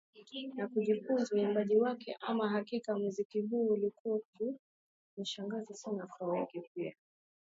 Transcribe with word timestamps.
na 0.55 0.67
kujifunza 0.67 1.35
uimbaji 1.35 1.77
wake 1.77 2.17
Ama 2.21 2.49
hakika 2.49 2.97
muziki 2.97 3.41
huu 3.41 3.67
ulikuwa 3.67 4.19
ukinishangaza 5.15 5.73
sana 5.73 6.07
Kwa 6.07 6.27
wengi 6.27 6.61
pia 6.73 6.95